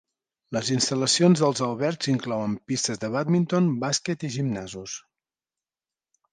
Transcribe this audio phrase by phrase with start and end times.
[0.55, 4.99] Les instal·lacions dels albergs inclouen pistes de bàdminton, bàsquet i gimnasos.